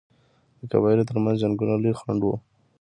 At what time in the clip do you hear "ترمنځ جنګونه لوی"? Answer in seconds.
1.09-1.93